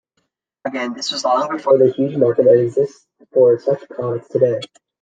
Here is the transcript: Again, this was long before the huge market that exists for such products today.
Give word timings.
Again, 0.65 0.93
this 0.95 1.11
was 1.11 1.23
long 1.23 1.51
before 1.51 1.77
the 1.77 1.91
huge 1.91 2.17
market 2.17 2.45
that 2.45 2.59
exists 2.59 3.05
for 3.31 3.59
such 3.59 3.87
products 3.87 4.29
today. 4.29 4.59